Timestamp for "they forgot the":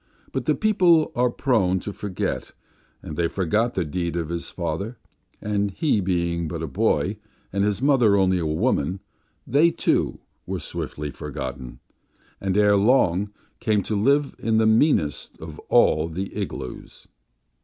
3.15-3.85